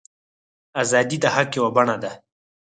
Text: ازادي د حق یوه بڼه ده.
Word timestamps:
ازادي 0.81 1.17
د 1.21 1.25
حق 1.35 1.49
یوه 1.57 1.69
بڼه 1.75 1.95
ده. 2.03 2.11